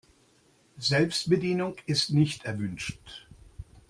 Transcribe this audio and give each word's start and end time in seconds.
Selbstbedienung 0.79 1.75
ist 1.85 2.09
nicht 2.09 2.45
erwünscht. 2.45 3.27